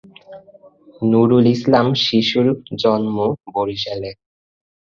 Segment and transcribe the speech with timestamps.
[1.01, 2.47] নুরুল ইসলাম শিশুর
[2.81, 3.17] জন্ম
[3.53, 4.11] বরিশালে।